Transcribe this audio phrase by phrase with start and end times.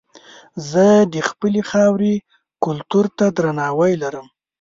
[0.69, 2.13] زه د خپلې خاورې
[2.65, 4.27] کلتور ته درناوی لرم.